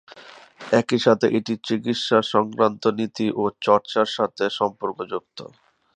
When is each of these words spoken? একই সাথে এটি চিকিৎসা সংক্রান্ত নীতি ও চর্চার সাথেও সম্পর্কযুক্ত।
একই 0.73 0.99
সাথে 1.05 1.25
এটি 1.37 1.53
চিকিৎসা 1.67 2.17
সংক্রান্ত 2.33 2.83
নীতি 2.97 3.27
ও 3.35 3.53
চর্চার 3.61 4.07
সাথেও 4.11 4.49
সম্পর্কযুক্ত। 4.59 5.37